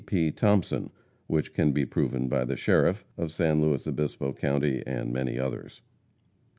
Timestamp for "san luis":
3.31-3.85